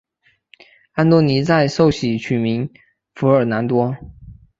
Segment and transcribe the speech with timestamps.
[0.93, 2.67] 安多尼在受洗取名
[3.13, 3.95] 福尔南多。